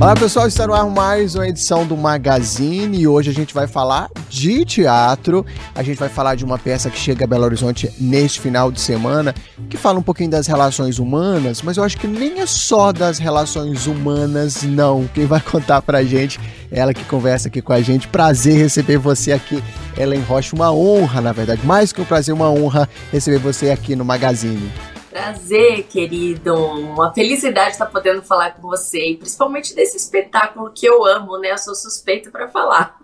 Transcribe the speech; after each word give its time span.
Olá 0.00 0.14
pessoal, 0.14 0.46
está 0.46 0.64
no 0.64 0.74
ar 0.74 0.88
mais 0.88 1.34
uma 1.34 1.48
edição 1.48 1.84
do 1.84 1.96
Magazine 1.96 3.00
e 3.00 3.08
hoje 3.08 3.30
a 3.30 3.34
gente 3.34 3.52
vai 3.52 3.66
falar 3.66 4.08
de 4.28 4.64
teatro. 4.64 5.44
A 5.74 5.82
gente 5.82 5.98
vai 5.98 6.08
falar 6.08 6.36
de 6.36 6.44
uma 6.44 6.56
peça 6.56 6.88
que 6.88 6.96
chega 6.96 7.24
a 7.24 7.26
Belo 7.26 7.42
Horizonte 7.42 7.92
neste 7.98 8.38
final 8.38 8.70
de 8.70 8.80
semana, 8.80 9.34
que 9.68 9.76
fala 9.76 9.98
um 9.98 10.02
pouquinho 10.02 10.30
das 10.30 10.46
relações 10.46 11.00
humanas, 11.00 11.62
mas 11.62 11.78
eu 11.78 11.82
acho 11.82 11.96
que 11.96 12.06
nem 12.06 12.38
é 12.38 12.46
só 12.46 12.92
das 12.92 13.18
relações 13.18 13.88
humanas, 13.88 14.62
não. 14.62 15.04
Quem 15.12 15.26
vai 15.26 15.40
contar 15.40 15.82
pra 15.82 16.04
gente 16.04 16.38
é 16.70 16.78
ela 16.78 16.94
que 16.94 17.02
conversa 17.02 17.48
aqui 17.48 17.60
com 17.60 17.72
a 17.72 17.80
gente. 17.80 18.06
Prazer 18.06 18.56
receber 18.56 18.98
você 18.98 19.32
aqui, 19.32 19.60
Ellen 19.96 20.22
Rocha. 20.22 20.54
Uma 20.54 20.72
honra, 20.72 21.20
na 21.20 21.32
verdade, 21.32 21.66
mais 21.66 21.92
que 21.92 22.00
um 22.00 22.04
prazer, 22.04 22.32
uma 22.32 22.48
honra 22.48 22.88
receber 23.10 23.38
você 23.38 23.72
aqui 23.72 23.96
no 23.96 24.04
Magazine. 24.04 24.70
Prazer, 25.18 25.82
querido. 25.88 26.54
Uma 26.54 27.12
felicidade 27.12 27.72
estar 27.72 27.86
podendo 27.86 28.22
falar 28.22 28.52
com 28.52 28.62
você, 28.62 29.10
e 29.10 29.16
principalmente 29.16 29.74
desse 29.74 29.96
espetáculo 29.96 30.70
que 30.72 30.86
eu 30.86 31.04
amo, 31.04 31.36
né? 31.38 31.50
Eu 31.50 31.58
sou 31.58 31.74
suspeita 31.74 32.30
para 32.30 32.46
falar. 32.46 32.96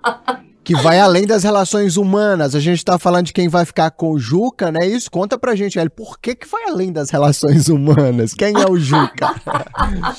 que 0.62 0.76
vai 0.76 1.00
além 1.00 1.26
das 1.26 1.42
relações 1.42 1.96
humanas. 1.96 2.54
A 2.54 2.60
gente 2.60 2.78
está 2.78 3.00
falando 3.00 3.26
de 3.26 3.32
quem 3.32 3.48
vai 3.48 3.64
ficar 3.64 3.90
com 3.90 4.12
o 4.12 4.18
Juca, 4.18 4.70
né? 4.70 4.86
Isso 4.86 5.10
conta 5.10 5.36
pra 5.36 5.56
gente, 5.56 5.76
Eli, 5.76 5.90
por 5.90 6.16
que, 6.20 6.36
que 6.36 6.46
vai 6.46 6.62
além 6.68 6.92
das 6.92 7.10
relações 7.10 7.68
humanas? 7.68 8.32
Quem 8.32 8.54
é 8.60 8.64
o 8.64 8.78
Juca? 8.78 9.34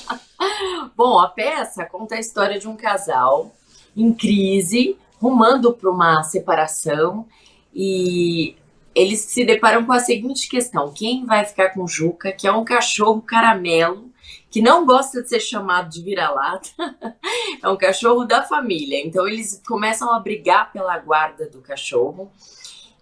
Bom, 0.98 1.18
a 1.18 1.30
peça 1.30 1.86
conta 1.86 2.16
a 2.16 2.20
história 2.20 2.60
de 2.60 2.68
um 2.68 2.76
casal 2.76 3.56
em 3.96 4.14
crise, 4.14 4.98
rumando 5.18 5.72
para 5.72 5.90
uma 5.90 6.24
separação 6.24 7.26
e 7.74 8.58
eles 8.96 9.20
se 9.20 9.44
deparam 9.44 9.86
com 9.86 9.92
a 9.92 10.00
seguinte 10.00 10.48
questão: 10.48 10.94
quem 10.94 11.26
vai 11.26 11.44
ficar 11.44 11.72
com 11.72 11.86
Juca, 11.86 12.32
que 12.32 12.48
é 12.48 12.52
um 12.52 12.64
cachorro 12.64 13.22
caramelo, 13.22 14.10
que 14.50 14.62
não 14.62 14.86
gosta 14.86 15.22
de 15.22 15.28
ser 15.28 15.42
chamado 15.42 15.90
de 15.90 16.02
vira-lata, 16.02 16.70
é 17.62 17.70
um 17.70 17.76
cachorro 17.76 18.24
da 18.24 18.42
família. 18.42 19.06
Então 19.06 19.28
eles 19.28 19.62
começam 19.68 20.14
a 20.14 20.20
brigar 20.20 20.72
pela 20.72 20.98
guarda 20.98 21.50
do 21.50 21.60
cachorro. 21.60 22.32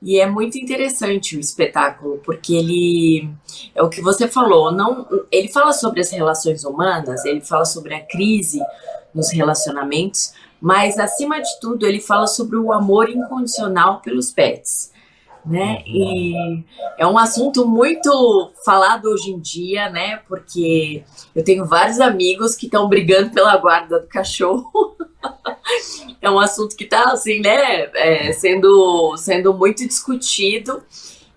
E 0.01 0.19
é 0.19 0.25
muito 0.25 0.57
interessante 0.57 1.37
o 1.37 1.39
espetáculo, 1.39 2.19
porque 2.25 2.53
ele 2.53 3.29
é 3.73 3.81
o 3.81 3.87
que 3.87 4.01
você 4.01 4.27
falou, 4.27 4.69
não, 4.69 5.07
ele 5.31 5.47
fala 5.47 5.71
sobre 5.71 6.01
as 6.01 6.11
relações 6.11 6.65
humanas, 6.65 7.23
ele 7.23 7.39
fala 7.39 7.63
sobre 7.63 7.93
a 7.93 8.01
crise 8.01 8.59
nos 9.15 9.31
relacionamentos, 9.31 10.33
mas 10.59 10.99
acima 10.99 11.39
de 11.41 11.57
tudo, 11.61 11.87
ele 11.87 12.01
fala 12.01 12.27
sobre 12.27 12.57
o 12.57 12.73
amor 12.73 13.09
incondicional 13.09 14.01
pelos 14.01 14.29
pets 14.29 14.91
né? 15.45 15.83
E 15.85 16.63
é 16.97 17.05
um 17.05 17.17
assunto 17.17 17.67
muito 17.67 18.51
falado 18.65 19.05
hoje 19.09 19.31
em 19.31 19.39
dia, 19.39 19.89
né? 19.89 20.17
Porque 20.27 21.03
eu 21.35 21.43
tenho 21.43 21.65
vários 21.65 21.99
amigos 21.99 22.55
que 22.55 22.65
estão 22.65 22.87
brigando 22.87 23.31
pela 23.31 23.57
guarda 23.57 23.99
do 23.99 24.07
cachorro. 24.07 24.95
é 26.21 26.29
um 26.29 26.39
assunto 26.39 26.75
que 26.75 26.85
está 26.85 27.11
assim, 27.11 27.41
né? 27.41 27.89
É, 27.93 28.31
sendo, 28.33 29.15
sendo 29.17 29.53
muito 29.53 29.85
discutido. 29.85 30.81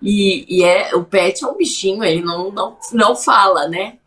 E, 0.01 0.45
e, 0.47 0.63
é, 0.63 0.95
o 0.95 1.03
pet 1.03 1.43
é 1.43 1.47
um 1.47 1.57
bichinho, 1.57 2.03
ele 2.03 2.21
não, 2.21 2.51
não, 2.51 2.77
não 2.93 3.15
fala, 3.15 3.67
né? 3.67 3.97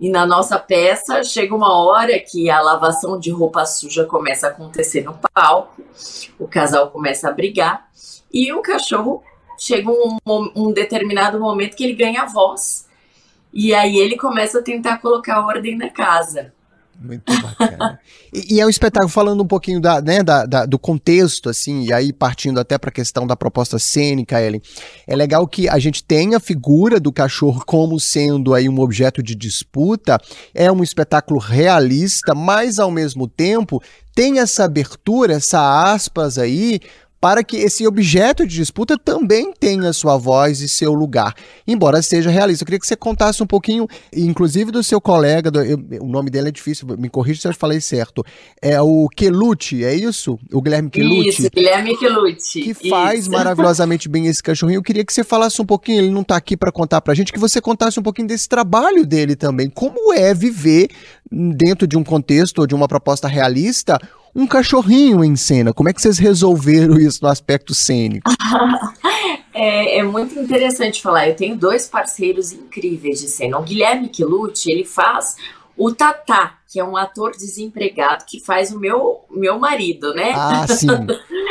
E 0.00 0.08
na 0.08 0.26
nossa 0.26 0.58
peça 0.58 1.22
chega 1.22 1.54
uma 1.54 1.74
hora 1.74 2.18
que 2.18 2.48
a 2.48 2.60
lavação 2.60 3.18
de 3.18 3.30
roupa 3.30 3.64
suja 3.66 4.04
começa 4.04 4.46
a 4.46 4.50
acontecer 4.50 5.02
no 5.02 5.18
palco, 5.32 5.82
o 6.38 6.48
casal 6.48 6.90
começa 6.90 7.28
a 7.28 7.32
brigar 7.32 7.88
e 8.32 8.52
o 8.52 8.62
cachorro 8.62 9.22
chega 9.58 9.90
um, 9.90 10.18
um 10.54 10.72
determinado 10.72 11.38
momento 11.38 11.76
que 11.76 11.84
ele 11.84 11.94
ganha 11.94 12.26
voz. 12.26 12.86
E 13.52 13.74
aí 13.74 13.96
ele 13.98 14.16
começa 14.16 14.60
a 14.60 14.62
tentar 14.62 14.98
colocar 14.98 15.44
ordem 15.44 15.76
na 15.76 15.90
casa. 15.90 16.52
Muito 17.02 17.24
bacana. 17.42 17.98
e, 18.32 18.54
e, 18.54 18.60
é 18.60 18.66
um 18.66 18.68
espetáculo 18.68 19.10
falando 19.10 19.42
um 19.42 19.46
pouquinho 19.46 19.80
da, 19.80 20.00
né, 20.00 20.22
da, 20.22 20.46
da 20.46 20.64
do 20.64 20.78
contexto, 20.78 21.50
assim, 21.50 21.84
e 21.84 21.92
aí 21.92 22.12
partindo 22.12 22.60
até 22.60 22.78
para 22.78 22.90
a 22.90 22.92
questão 22.92 23.26
da 23.26 23.34
proposta 23.34 23.78
cênica, 23.78 24.40
Ellen. 24.40 24.62
É 25.06 25.16
legal 25.16 25.46
que 25.48 25.68
a 25.68 25.78
gente 25.78 26.04
tenha 26.04 26.36
a 26.36 26.40
figura 26.40 27.00
do 27.00 27.12
cachorro 27.12 27.62
como 27.66 27.98
sendo 27.98 28.54
aí 28.54 28.68
um 28.68 28.80
objeto 28.80 29.22
de 29.22 29.34
disputa. 29.34 30.18
É 30.54 30.70
um 30.70 30.82
espetáculo 30.82 31.40
realista, 31.40 32.34
mas 32.34 32.78
ao 32.78 32.90
mesmo 32.90 33.26
tempo 33.26 33.82
tem 34.14 34.38
essa 34.38 34.64
abertura, 34.64 35.34
essa 35.34 35.92
aspas 35.92 36.38
aí, 36.38 36.80
para 37.22 37.44
que 37.44 37.56
esse 37.56 37.86
objeto 37.86 38.44
de 38.44 38.56
disputa 38.56 38.98
também 38.98 39.52
tenha 39.52 39.92
sua 39.92 40.16
voz 40.16 40.60
e 40.60 40.68
seu 40.68 40.92
lugar, 40.92 41.32
embora 41.64 42.02
seja 42.02 42.28
realista. 42.28 42.64
Eu 42.64 42.66
queria 42.66 42.80
que 42.80 42.86
você 42.86 42.96
contasse 42.96 43.40
um 43.40 43.46
pouquinho, 43.46 43.86
inclusive 44.12 44.72
do 44.72 44.82
seu 44.82 45.00
colega, 45.00 45.48
do, 45.48 45.62
eu, 45.62 45.78
o 46.00 46.08
nome 46.08 46.30
dele 46.30 46.48
é 46.48 46.50
difícil, 46.50 46.84
me 46.98 47.08
corrija 47.08 47.40
se 47.40 47.46
eu 47.46 47.54
falei 47.54 47.80
certo. 47.80 48.24
É 48.60 48.82
o 48.82 49.08
Kelucci, 49.08 49.84
é 49.84 49.94
isso? 49.94 50.36
O 50.52 50.60
Guilherme 50.60 50.90
Kelucci? 50.90 51.28
Isso, 51.28 51.50
Guilherme 51.54 51.96
Kelucci. 51.96 52.60
Que 52.60 52.90
faz 52.90 53.20
isso. 53.20 53.30
maravilhosamente 53.30 54.08
bem 54.08 54.26
esse 54.26 54.42
cachorrinho. 54.42 54.78
Eu 54.78 54.82
queria 54.82 55.04
que 55.04 55.12
você 55.12 55.22
falasse 55.22 55.62
um 55.62 55.64
pouquinho, 55.64 56.00
ele 56.00 56.10
não 56.10 56.22
está 56.22 56.34
aqui 56.34 56.56
para 56.56 56.72
contar 56.72 57.00
para 57.02 57.12
a 57.12 57.14
gente, 57.14 57.32
que 57.32 57.38
você 57.38 57.60
contasse 57.60 58.00
um 58.00 58.02
pouquinho 58.02 58.26
desse 58.26 58.48
trabalho 58.48 59.06
dele 59.06 59.36
também. 59.36 59.70
Como 59.70 60.12
é 60.12 60.34
viver 60.34 60.88
dentro 61.32 61.86
de 61.86 61.96
um 61.96 62.04
contexto 62.04 62.60
ou 62.60 62.66
de 62.66 62.74
uma 62.74 62.86
proposta 62.86 63.26
realista 63.26 63.98
um 64.34 64.46
cachorrinho 64.46 65.22
em 65.22 65.36
cena. 65.36 65.72
Como 65.72 65.88
é 65.88 65.92
que 65.92 66.00
vocês 66.00 66.18
resolveram 66.18 66.96
isso 66.96 67.18
no 67.22 67.28
aspecto 67.28 67.74
cênico? 67.74 68.30
é, 69.52 69.98
é, 69.98 70.02
muito 70.02 70.38
interessante 70.38 71.02
falar. 71.02 71.28
Eu 71.28 71.36
tenho 71.36 71.56
dois 71.56 71.86
parceiros 71.86 72.52
incríveis 72.52 73.20
de 73.20 73.28
cena. 73.28 73.58
O 73.58 73.62
Guilherme 73.62 74.08
Quilucci, 74.08 74.70
ele 74.70 74.84
faz 74.84 75.36
o 75.76 75.92
Tatá, 75.92 76.58
que 76.70 76.78
é 76.78 76.84
um 76.84 76.96
ator 76.96 77.32
desempregado 77.32 78.24
que 78.26 78.40
faz 78.40 78.72
o 78.72 78.78
meu, 78.78 79.24
meu 79.30 79.58
marido, 79.58 80.14
né? 80.14 80.32
Ah, 80.34 80.66
sim. 80.66 80.86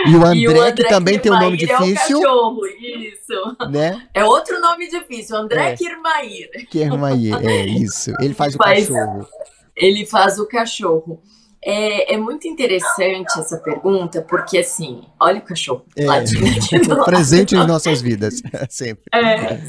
E 0.03 0.15
o 0.15 0.25
André, 0.25 0.39
e 0.39 0.47
o 0.47 0.51
André 0.59 0.71
que 0.71 0.89
também 0.89 1.19
tem 1.19 1.31
um 1.31 1.39
nome 1.39 1.55
difícil. 1.55 1.85
É 1.85 1.91
um 1.91 1.93
cachorro, 1.93 2.65
isso. 2.65 3.69
Né? 3.69 4.07
É 4.15 4.25
outro 4.25 4.59
nome 4.59 4.89
difícil, 4.89 5.37
André 5.37 5.73
é. 5.73 5.75
Kirmair. 5.75 6.49
Kirmair, 6.71 7.35
é 7.45 7.65
isso. 7.67 8.11
Ele 8.19 8.33
faz, 8.33 8.55
faz 8.55 8.89
o 8.89 8.93
cachorro. 8.93 9.27
Ele 9.75 10.05
faz 10.05 10.39
o 10.39 10.47
cachorro. 10.47 11.21
É, 11.63 12.15
é, 12.15 12.17
muito 12.17 12.47
interessante 12.47 13.39
essa 13.39 13.55
pergunta, 13.57 14.25
porque 14.27 14.57
assim, 14.57 15.03
olha 15.19 15.37
o 15.37 15.43
cachorro 15.43 15.85
é, 15.95 16.05
presente 17.05 17.55
em 17.55 17.67
nossas 17.67 18.01
vidas, 18.01 18.41
sempre. 18.67 19.03
É. 19.13 19.61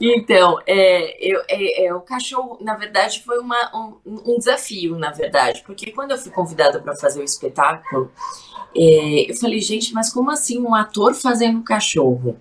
Então, 0.00 0.58
é, 0.64 1.16
eu, 1.20 1.42
é, 1.48 1.86
é, 1.86 1.94
o 1.94 2.00
cachorro, 2.00 2.58
na 2.60 2.76
verdade, 2.76 3.24
foi 3.24 3.40
uma, 3.40 3.98
um, 4.06 4.34
um, 4.34 4.38
desafio, 4.38 4.96
na 4.96 5.10
verdade, 5.10 5.64
porque 5.66 5.90
quando 5.90 6.12
eu 6.12 6.18
fui 6.18 6.30
convidada 6.30 6.78
para 6.80 6.94
fazer 6.94 7.20
o 7.20 7.24
espetáculo, 7.24 8.12
é, 8.76 9.28
eu 9.28 9.34
falei, 9.34 9.60
gente, 9.60 9.92
mas 9.92 10.12
como 10.12 10.30
assim 10.30 10.60
um 10.60 10.76
ator 10.76 11.12
fazendo 11.12 11.58
um 11.58 11.64
cachorro? 11.64 12.36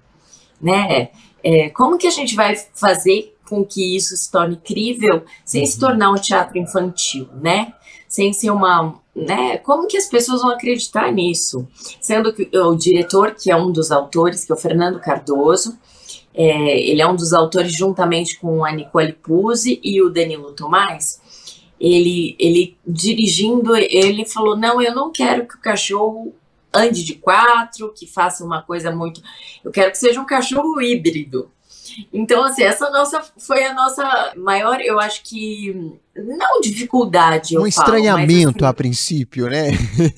Né? 0.61 1.09
É, 1.44 1.69
como 1.69 1.97
que 1.97 2.07
a 2.07 2.11
gente 2.11 2.35
vai 2.35 2.55
fazer 2.73 3.34
com 3.47 3.63
que 3.63 3.95
isso 3.95 4.16
se 4.16 4.31
torne 4.31 4.57
crível 4.57 5.23
sem 5.44 5.61
uhum. 5.61 5.67
se 5.67 5.79
tornar 5.79 6.11
um 6.11 6.16
teatro 6.16 6.57
infantil, 6.57 7.28
né? 7.41 7.73
sem 8.16 8.31
ser 8.31 8.50
uma. 8.50 8.95
Né? 9.13 9.57
Como 9.57 9.88
que 9.88 9.97
as 9.97 10.07
pessoas 10.07 10.41
vão 10.41 10.51
acreditar 10.51 11.11
nisso? 11.11 11.67
Sendo 12.00 12.34
que 12.34 12.50
o 12.57 12.75
diretor, 12.75 13.35
que 13.35 13.51
é 13.51 13.55
um 13.55 13.72
dos 13.72 13.91
autores, 13.91 14.45
que 14.45 14.51
é 14.51 14.55
o 14.55 14.57
Fernando 14.57 15.00
Cardoso, 15.00 15.78
é, 16.34 16.79
ele 16.79 17.01
é 17.01 17.07
um 17.07 17.16
dos 17.16 17.34
autores, 17.34 17.73
juntamente 17.75 18.39
com 18.39 18.63
a 18.63 18.72
Nicole 18.72 19.13
Puzzi 19.13 19.79
e 19.84 20.01
o 20.01 20.09
Danilo 20.09 20.53
Tomás. 20.53 21.22
Ele, 21.79 22.35
ele 22.39 22.78
dirigindo, 22.88 23.75
ele 23.75 24.25
falou: 24.25 24.55
Não, 24.55 24.81
eu 24.81 24.95
não 24.95 25.11
quero 25.11 25.45
que 25.45 25.55
o 25.55 25.61
cachorro 25.61 26.34
ande 26.73 27.03
de 27.03 27.16
quatro, 27.16 27.94
que 27.94 28.05
faça 28.05 28.44
uma 28.44 28.61
coisa 28.61 28.91
muito. 28.91 29.22
Eu 29.63 29.72
quero 29.72 29.91
que 29.91 29.97
seja 29.97 30.22
um 30.22 30.25
cachorro 30.25 30.81
híbrido. 30.81 31.50
Então, 32.11 32.43
assim, 32.43 32.64
essa 32.64 32.90
nossa 32.90 33.23
foi 33.37 33.64
a 33.64 33.73
nossa 33.73 34.34
maior, 34.35 34.79
eu 34.81 34.99
acho 34.99 35.23
que 35.23 35.93
não 36.16 36.61
dificuldade. 36.61 37.58
Um 37.58 37.67
estranhamento 37.67 38.43
falo, 38.43 38.55
assim, 38.58 38.66
a 38.66 38.73
princípio, 38.73 39.47
né? 39.47 39.72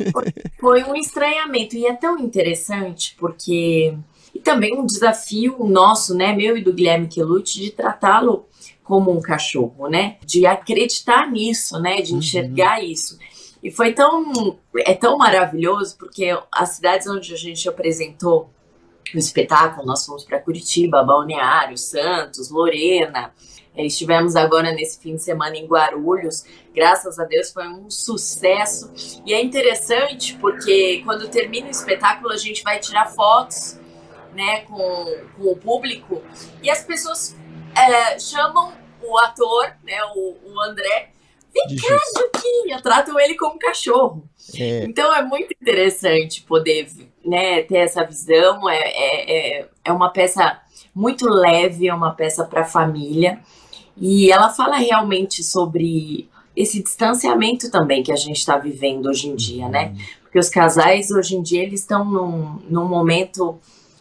Foi, 0.60 0.84
um 0.84 0.96
estranhamento 0.96 1.76
e 1.76 1.86
é 1.86 1.94
tão 1.94 2.20
interessante 2.20 3.16
porque 3.20 3.96
e 4.34 4.40
também 4.40 4.78
um 4.78 4.86
desafio 4.86 5.58
nosso, 5.64 6.14
né, 6.14 6.36
meu 6.36 6.56
e 6.56 6.64
do 6.64 6.74
Guilherme 6.74 7.08
Quelucci, 7.08 7.60
de 7.60 7.72
tratá-lo 7.72 8.46
como 8.84 9.12
um 9.12 9.22
cachorro, 9.22 9.90
né? 9.90 10.18
De 10.26 10.46
acreditar 10.46 11.30
nisso, 11.30 11.80
né? 11.80 12.02
De 12.02 12.14
uhum. 12.14 12.20
enxergar 12.20 12.80
uhum. 12.80 12.86
isso. 12.86 13.18
E 13.62 13.72
foi 13.72 13.94
tão 13.94 14.58
é 14.78 14.94
tão 14.94 15.18
maravilhoso 15.18 15.98
porque 15.98 16.38
as 16.52 16.70
cidades 16.70 17.08
onde 17.08 17.34
a 17.34 17.38
gente 17.38 17.68
apresentou 17.68 18.50
o 19.16 19.20
espetáculo, 19.20 19.86
nós 19.86 20.06
fomos 20.06 20.24
para 20.24 20.40
Curitiba, 20.40 21.04
Balneário, 21.04 21.78
Santos, 21.78 22.50
Lorena. 22.50 23.34
É, 23.76 23.86
estivemos 23.86 24.36
agora 24.36 24.72
nesse 24.72 25.00
fim 25.00 25.16
de 25.16 25.24
semana 25.24 25.56
em 25.56 25.68
Guarulhos. 25.68 26.44
Graças 26.74 27.20
a 27.20 27.24
Deus 27.26 27.52
foi 27.52 27.68
um 27.68 27.90
sucesso. 27.92 28.92
E 29.26 29.34
é 29.34 29.42
interessante 29.42 30.36
porque 30.36 31.02
quando 31.06 31.30
termina 31.30 31.68
o 31.68 31.72
espetáculo 31.72 32.34
a 32.34 32.38
gente 32.38 32.64
vai 32.64 32.80
tirar 32.80 33.06
fotos 33.06 33.80
né, 34.34 34.62
com, 34.62 34.78
com 35.36 35.52
o 35.52 35.56
público 35.56 36.24
e 36.62 36.70
as 36.70 36.84
pessoas 36.84 37.36
é, 37.76 38.20
chamam 38.20 38.74
o 39.02 39.18
ator, 39.20 39.74
né, 39.84 39.98
o, 40.16 40.38
o 40.44 40.62
André, 40.62 41.12
vem 41.54 41.78
cá, 41.78 41.98
Juquinha, 42.18 42.82
tratam 42.82 43.20
ele 43.20 43.36
como 43.36 43.60
cachorro. 43.60 44.28
É. 44.60 44.84
Então 44.86 45.14
é 45.14 45.22
muito 45.22 45.54
interessante 45.60 46.42
poder 46.42 46.88
né, 47.28 47.62
ter 47.64 47.80
essa 47.80 48.04
visão. 48.04 48.68
É, 48.70 48.80
é, 48.80 49.60
é, 49.60 49.70
é 49.84 49.92
uma 49.92 50.10
peça 50.10 50.60
muito 50.96 51.30
leve, 51.30 51.88
é 51.88 51.94
uma 51.94 52.12
peça 52.12 52.46
para 52.46 52.62
a 52.62 52.66
família. 52.66 53.40
E 53.98 54.32
ela 54.32 54.50
fala 54.50 54.78
realmente 54.78 55.44
sobre 55.44 56.30
esse 56.56 56.82
distanciamento 56.82 57.70
também 57.70 58.02
que 58.02 58.12
a 58.12 58.16
gente 58.16 58.38
está 58.38 58.58
vivendo 58.58 59.08
hoje 59.08 59.28
em 59.28 59.36
dia, 59.36 59.68
né? 59.68 59.90
Uhum. 59.90 59.98
Porque 60.24 60.40
os 60.40 60.50
casais 60.50 61.12
hoje 61.12 61.36
em 61.36 61.42
dia 61.42 61.64
eles 61.64 61.82
estão 61.82 62.06
num, 62.06 62.60
num 62.70 62.88
momento. 62.88 63.60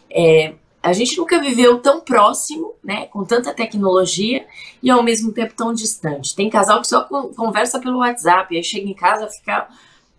É, 0.09 0.53
a 0.81 0.93
gente 0.93 1.17
nunca 1.17 1.39
viveu 1.39 1.79
tão 1.79 1.99
próximo, 1.99 2.73
né? 2.83 3.05
Com 3.07 3.23
tanta 3.23 3.53
tecnologia 3.53 4.45
e 4.81 4.89
ao 4.89 5.03
mesmo 5.03 5.31
tempo 5.31 5.53
tão 5.55 5.73
distante. 5.73 6.35
Tem 6.35 6.49
casal 6.49 6.81
que 6.81 6.87
só 6.87 7.03
conversa 7.03 7.79
pelo 7.79 7.99
WhatsApp, 7.99 8.55
aí 8.55 8.63
chega 8.63 8.87
em 8.87 8.93
casa, 8.93 9.27
fica 9.27 9.67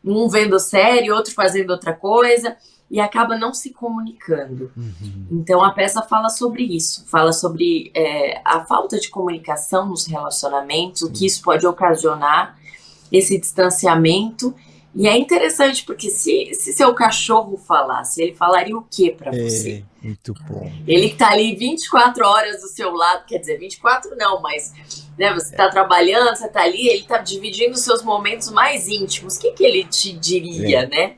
um 0.04 0.28
vendo 0.28 0.58
série, 0.60 1.10
outro 1.10 1.32
fazendo 1.34 1.70
outra 1.70 1.92
coisa 1.92 2.56
e 2.90 3.00
acaba 3.00 3.36
não 3.36 3.52
se 3.52 3.70
comunicando. 3.70 4.72
Uhum. 4.76 5.26
Então 5.30 5.62
a 5.62 5.72
peça 5.72 6.02
fala 6.02 6.28
sobre 6.28 6.62
isso, 6.64 7.04
fala 7.06 7.32
sobre 7.32 7.90
é, 7.94 8.40
a 8.44 8.64
falta 8.64 8.98
de 8.98 9.10
comunicação 9.10 9.86
nos 9.86 10.06
relacionamentos, 10.06 11.02
o 11.02 11.10
que 11.10 11.26
isso 11.26 11.42
pode 11.42 11.66
ocasionar, 11.66 12.58
esse 13.12 13.38
distanciamento. 13.38 14.54
E 14.94 15.06
é 15.06 15.16
interessante 15.16 15.84
porque 15.84 16.10
se, 16.10 16.50
se 16.54 16.72
seu 16.72 16.94
cachorro 16.94 17.58
falasse, 17.58 18.22
ele 18.22 18.34
falaria 18.34 18.76
o 18.76 18.82
que 18.82 19.10
para 19.10 19.36
é, 19.36 19.38
você? 19.38 19.84
Muito 20.02 20.32
bom. 20.48 20.72
Ele 20.86 21.10
que 21.10 21.16
tá 21.16 21.30
ali 21.30 21.54
24 21.54 22.26
horas 22.26 22.62
do 22.62 22.68
seu 22.68 22.92
lado, 22.92 23.26
quer 23.26 23.38
dizer, 23.38 23.58
24 23.58 24.16
não, 24.16 24.40
mas 24.40 24.72
né, 25.18 25.32
você 25.34 25.50
está 25.50 25.68
trabalhando, 25.68 26.34
você 26.34 26.46
está 26.46 26.62
ali, 26.62 26.88
ele 26.88 27.02
está 27.02 27.18
dividindo 27.18 27.74
os 27.74 27.80
seus 27.80 28.02
momentos 28.02 28.50
mais 28.50 28.88
íntimos. 28.88 29.36
O 29.36 29.40
que, 29.40 29.52
que 29.52 29.64
ele 29.64 29.84
te 29.84 30.12
diria, 30.12 30.80
é. 30.80 30.86
né? 30.86 31.16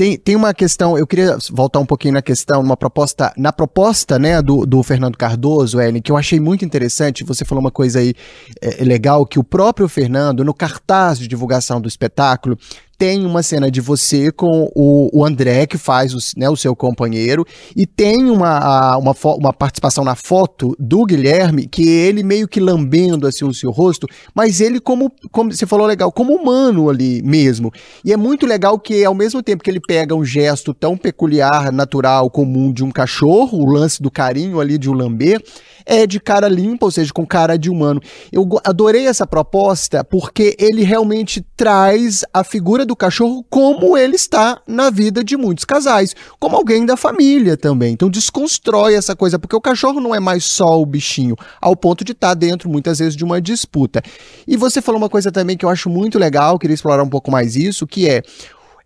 Tem, 0.00 0.16
tem 0.16 0.34
uma 0.34 0.54
questão, 0.54 0.96
eu 0.96 1.06
queria 1.06 1.36
voltar 1.50 1.78
um 1.78 1.84
pouquinho 1.84 2.14
na 2.14 2.22
questão, 2.22 2.62
uma 2.62 2.74
proposta, 2.74 3.34
na 3.36 3.52
proposta, 3.52 4.18
né, 4.18 4.40
do, 4.40 4.64
do 4.64 4.82
Fernando 4.82 5.18
Cardoso, 5.18 5.78
Ellen, 5.78 6.00
que 6.00 6.10
eu 6.10 6.16
achei 6.16 6.40
muito 6.40 6.64
interessante, 6.64 7.22
você 7.22 7.44
falou 7.44 7.62
uma 7.62 7.70
coisa 7.70 7.98
aí 7.98 8.14
é, 8.62 8.82
legal, 8.82 9.26
que 9.26 9.38
o 9.38 9.44
próprio 9.44 9.86
Fernando, 9.88 10.42
no 10.42 10.54
cartaz 10.54 11.18
de 11.18 11.28
divulgação 11.28 11.82
do 11.82 11.86
espetáculo, 11.86 12.56
tem 13.00 13.24
uma 13.24 13.42
cena 13.42 13.70
de 13.70 13.80
você 13.80 14.30
com 14.30 14.70
o, 14.76 15.08
o 15.10 15.24
André, 15.24 15.66
que 15.66 15.78
faz 15.78 16.12
o, 16.12 16.18
né, 16.36 16.50
o 16.50 16.56
seu 16.56 16.76
companheiro, 16.76 17.46
e 17.74 17.86
tem 17.86 18.28
uma, 18.28 18.98
uma, 18.98 19.14
uma 19.38 19.54
participação 19.54 20.04
na 20.04 20.14
foto 20.14 20.76
do 20.78 21.06
Guilherme, 21.06 21.66
que 21.66 21.88
ele 21.88 22.22
meio 22.22 22.46
que 22.46 22.60
lambendo 22.60 23.26
assim 23.26 23.46
o 23.46 23.54
seu 23.54 23.70
rosto, 23.70 24.06
mas 24.34 24.60
ele 24.60 24.78
como, 24.78 25.10
como 25.32 25.50
você 25.50 25.64
falou 25.64 25.86
legal, 25.86 26.12
como 26.12 26.34
humano 26.34 26.90
ali 26.90 27.22
mesmo. 27.22 27.72
E 28.04 28.12
é 28.12 28.18
muito 28.18 28.44
legal 28.44 28.78
que 28.78 29.02
ao 29.02 29.14
mesmo 29.14 29.42
tempo 29.42 29.64
que 29.64 29.70
ele 29.70 29.80
pega 29.80 30.14
um 30.14 30.22
gesto 30.22 30.74
tão 30.74 30.94
peculiar, 30.94 31.72
natural, 31.72 32.28
comum 32.28 32.70
de 32.70 32.84
um 32.84 32.90
cachorro, 32.90 33.60
o 33.60 33.64
lance 33.64 34.02
do 34.02 34.10
carinho 34.10 34.60
ali 34.60 34.76
de 34.76 34.90
um 34.90 34.92
lamber, 34.92 35.42
é 35.84 36.06
de 36.06 36.20
cara 36.20 36.48
limpa, 36.48 36.86
ou 36.86 36.90
seja, 36.90 37.12
com 37.12 37.26
cara 37.26 37.56
de 37.56 37.70
humano. 37.70 38.00
Eu 38.32 38.48
adorei 38.64 39.06
essa 39.06 39.26
proposta 39.26 40.04
porque 40.04 40.56
ele 40.58 40.82
realmente 40.82 41.44
traz 41.56 42.24
a 42.32 42.44
figura 42.44 42.84
do 42.84 42.96
cachorro 42.96 43.44
como 43.48 43.96
ele 43.96 44.16
está 44.16 44.60
na 44.66 44.90
vida 44.90 45.22
de 45.22 45.36
muitos 45.36 45.64
casais, 45.64 46.14
como 46.38 46.56
alguém 46.56 46.84
da 46.86 46.96
família 46.96 47.56
também. 47.56 47.92
Então 47.92 48.08
desconstrói 48.08 48.94
essa 48.94 49.14
coisa, 49.14 49.38
porque 49.38 49.56
o 49.56 49.60
cachorro 49.60 50.00
não 50.00 50.14
é 50.14 50.20
mais 50.20 50.44
só 50.44 50.80
o 50.80 50.86
bichinho, 50.86 51.36
ao 51.60 51.76
ponto 51.76 52.04
de 52.04 52.12
estar 52.12 52.28
tá 52.28 52.34
dentro 52.34 52.68
muitas 52.68 52.98
vezes 52.98 53.16
de 53.16 53.24
uma 53.24 53.40
disputa. 53.40 54.02
E 54.46 54.56
você 54.56 54.80
falou 54.80 55.00
uma 55.00 55.08
coisa 55.08 55.30
também 55.30 55.56
que 55.56 55.64
eu 55.64 55.68
acho 55.68 55.88
muito 55.88 56.18
legal, 56.18 56.58
queria 56.58 56.74
explorar 56.74 57.02
um 57.02 57.08
pouco 57.08 57.30
mais 57.30 57.56
isso, 57.56 57.86
que 57.86 58.08
é 58.08 58.22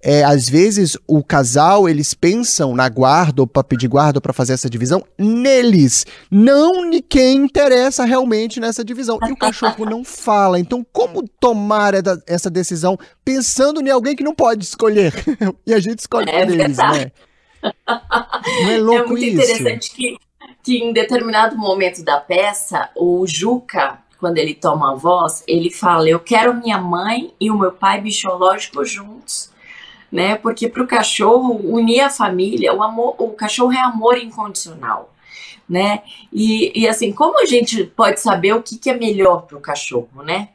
é, 0.04 0.22
às 0.22 0.50
vezes 0.50 0.98
o 1.08 1.24
casal 1.24 1.88
eles 1.88 2.12
pensam 2.12 2.74
na 2.74 2.86
guarda 2.90 3.40
ou 3.40 3.46
para 3.46 3.64
pedir 3.64 3.88
guarda 3.88 4.20
para 4.20 4.34
fazer 4.34 4.52
essa 4.52 4.68
divisão 4.68 5.02
neles, 5.16 6.04
não 6.30 6.92
em 6.92 7.00
quem 7.00 7.36
interessa 7.38 8.04
realmente 8.04 8.60
nessa 8.60 8.84
divisão. 8.84 9.18
E 9.26 9.32
o 9.32 9.36
cachorro 9.36 9.86
não 9.86 10.04
fala. 10.04 10.60
Então, 10.60 10.84
como 10.92 11.26
tomar 11.40 11.94
essa 12.26 12.50
decisão 12.50 12.98
pensando 13.24 13.80
em 13.80 13.88
alguém 13.88 14.14
que 14.14 14.22
não 14.22 14.34
pode 14.34 14.64
escolher? 14.64 15.14
e 15.66 15.72
a 15.72 15.80
gente 15.80 16.00
escolhe 16.00 16.28
é, 16.28 16.44
por 16.44 16.52
eles, 16.52 16.76
né? 16.76 17.10
Não 18.62 18.70
é 18.70 18.76
louco 18.76 19.04
é 19.04 19.06
muito 19.06 19.24
isso? 19.24 19.36
interessante 19.36 19.90
que, 19.90 20.18
que 20.62 20.76
em 20.76 20.92
determinado 20.92 21.56
momento 21.56 22.04
da 22.04 22.20
peça, 22.20 22.90
o 22.94 23.26
Juca, 23.26 23.98
quando 24.20 24.36
ele 24.36 24.54
toma 24.54 24.92
a 24.92 24.94
voz, 24.94 25.42
ele 25.48 25.70
fala: 25.70 26.06
Eu 26.06 26.20
quero 26.20 26.52
minha 26.52 26.76
mãe 26.76 27.32
e 27.40 27.50
o 27.50 27.58
meu 27.58 27.72
pai 27.72 28.02
biológico 28.02 28.84
juntos 28.84 29.53
né? 30.14 30.36
Porque 30.36 30.68
para 30.68 30.80
o 30.80 30.86
cachorro 30.86 31.60
unir 31.64 32.00
a 32.02 32.08
família, 32.08 32.72
o 32.72 32.84
amor, 32.84 33.16
o 33.18 33.30
cachorro 33.30 33.72
é 33.72 33.80
amor 33.80 34.16
incondicional, 34.16 35.12
né? 35.68 36.04
E, 36.32 36.70
e 36.72 36.86
assim, 36.86 37.12
como 37.12 37.40
a 37.40 37.44
gente 37.46 37.82
pode 37.82 38.20
saber 38.20 38.52
o 38.52 38.62
que, 38.62 38.78
que 38.78 38.88
é 38.88 38.96
melhor 38.96 39.42
para 39.42 39.58
o 39.58 39.60
cachorro, 39.60 40.22
né? 40.22 40.50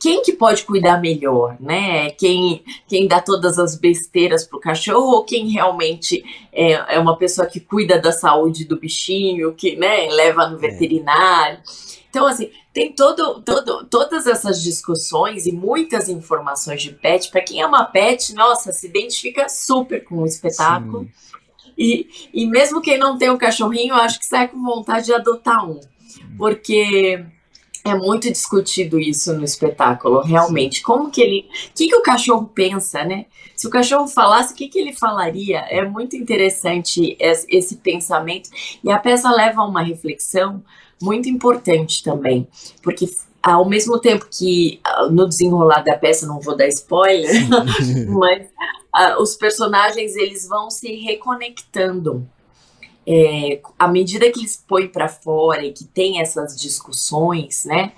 Quem 0.00 0.22
que 0.22 0.32
pode 0.32 0.64
cuidar 0.64 1.00
melhor, 1.00 1.56
né? 1.60 2.10
Quem, 2.12 2.64
quem 2.86 3.06
dá 3.06 3.20
todas 3.20 3.58
as 3.58 3.76
besteiras 3.76 4.46
para 4.46 4.56
o 4.56 4.60
cachorro 4.60 5.16
ou 5.16 5.24
quem 5.24 5.48
realmente 5.48 6.24
é, 6.52 6.96
é 6.96 6.98
uma 6.98 7.16
pessoa 7.16 7.46
que 7.46 7.60
cuida 7.60 8.00
da 8.00 8.10
saúde 8.10 8.64
do 8.64 8.78
bichinho, 8.78 9.54
que 9.54 9.76
né, 9.76 10.08
leva 10.10 10.48
no 10.48 10.56
é. 10.56 10.60
veterinário. 10.60 11.58
É. 11.58 11.98
Então, 12.08 12.26
assim, 12.26 12.50
tem 12.72 12.92
todo, 12.92 13.42
todo, 13.42 13.84
todas 13.84 14.26
essas 14.26 14.62
discussões 14.62 15.46
e 15.46 15.52
muitas 15.52 16.08
informações 16.08 16.82
de 16.82 16.92
pet. 16.92 17.30
Para 17.30 17.42
quem 17.42 17.62
ama 17.62 17.84
pet, 17.84 18.34
nossa, 18.34 18.72
se 18.72 18.86
identifica 18.86 19.48
super 19.48 20.02
com 20.04 20.22
o 20.22 20.26
espetáculo. 20.26 21.06
E, 21.76 22.08
e 22.32 22.46
mesmo 22.46 22.80
quem 22.80 22.98
não 22.98 23.18
tem 23.18 23.30
um 23.30 23.38
cachorrinho, 23.38 23.94
acho 23.94 24.18
que 24.18 24.26
sai 24.26 24.48
com 24.48 24.62
vontade 24.62 25.06
de 25.06 25.14
adotar 25.14 25.68
um. 25.68 25.80
Porque 26.36 27.24
é 27.90 27.94
muito 27.94 28.30
discutido 28.30 28.98
isso 28.98 29.32
no 29.32 29.44
espetáculo, 29.44 30.20
realmente. 30.20 30.82
Como 30.82 31.10
que 31.10 31.20
ele. 31.20 31.48
O 31.70 31.74
que, 31.74 31.88
que 31.88 31.96
o 31.96 32.02
cachorro 32.02 32.50
pensa, 32.54 33.04
né? 33.04 33.26
Se 33.56 33.66
o 33.66 33.70
cachorro 33.70 34.06
falasse, 34.06 34.52
o 34.52 34.56
que, 34.56 34.68
que 34.68 34.78
ele 34.78 34.92
falaria? 34.92 35.58
É 35.68 35.84
muito 35.84 36.16
interessante 36.16 37.16
esse 37.20 37.76
pensamento. 37.76 38.50
E 38.82 38.90
a 38.90 38.98
peça 38.98 39.30
leva 39.30 39.62
a 39.62 39.66
uma 39.66 39.82
reflexão 39.82 40.62
muito 41.00 41.28
importante 41.28 42.02
também, 42.02 42.46
porque 42.82 43.06
ao 43.42 43.68
mesmo 43.68 43.98
tempo 43.98 44.26
que 44.30 44.80
ah, 44.84 45.08
no 45.10 45.28
desenrolar 45.28 45.82
da 45.82 45.96
peça, 45.96 46.26
não 46.26 46.40
vou 46.40 46.56
dar 46.56 46.66
spoiler, 46.68 47.30
mas 48.08 48.46
uh, 48.46 49.22
os 49.22 49.36
personagens 49.36 50.16
eles 50.16 50.46
vão 50.46 50.70
se 50.70 50.94
reconectando. 50.96 52.28
É, 53.10 53.62
à 53.78 53.88
medida 53.88 54.30
que 54.30 54.40
eles 54.40 54.62
põem 54.68 54.86
para 54.86 55.08
fora 55.08 55.64
e 55.64 55.72
que 55.72 55.84
tem 55.84 56.20
essas 56.20 56.54
discussões, 56.54 57.64
né, 57.64 57.92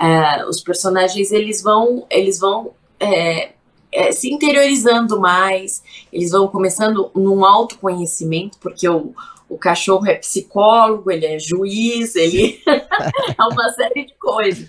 uh, 0.00 0.48
os 0.48 0.62
personagens 0.62 1.30
eles 1.32 1.62
vão, 1.62 2.06
eles 2.08 2.38
vão 2.38 2.72
é, 2.98 3.52
é, 3.92 4.10
se 4.10 4.32
interiorizando 4.32 5.20
mais, 5.20 5.82
eles 6.10 6.30
vão 6.30 6.48
começando 6.48 7.10
num 7.14 7.44
autoconhecimento, 7.44 8.56
porque 8.58 8.88
o, 8.88 9.14
o 9.50 9.58
cachorro 9.58 10.06
é 10.06 10.14
psicólogo, 10.14 11.10
ele 11.10 11.26
é 11.26 11.38
juiz, 11.38 12.16
ele 12.16 12.58
é 12.66 13.42
uma 13.42 13.68
série 13.74 14.06
de 14.06 14.14
coisas. 14.14 14.66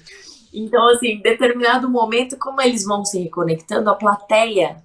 Então, 0.53 0.89
assim, 0.89 1.13
em 1.13 1.21
determinado 1.21 1.89
momento, 1.89 2.37
como 2.37 2.61
eles 2.61 2.83
vão 2.83 3.05
se 3.05 3.17
reconectando, 3.17 3.89
a 3.89 3.95
plateia 3.95 4.83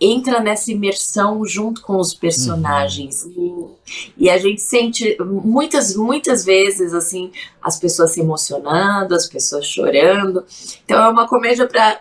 entra 0.00 0.40
nessa 0.40 0.70
imersão 0.70 1.44
junto 1.44 1.82
com 1.82 1.96
os 1.96 2.14
personagens 2.14 3.24
uhum. 3.24 3.74
e, 4.16 4.26
e, 4.26 4.30
a 4.30 4.38
gente 4.38 4.60
sente 4.60 5.16
muitas 5.20 5.96
muitas 5.96 6.44
vezes 6.44 6.94
assim 6.94 7.32
as 7.60 7.80
pessoas 7.80 8.12
se 8.12 8.20
emocionando 8.20 9.14
as 9.14 9.26
pessoas 9.26 9.66
chorando 9.66 10.44
então 10.84 11.02
é 11.02 11.08
uma 11.08 11.26
comédia 11.26 11.66
para 11.66 12.00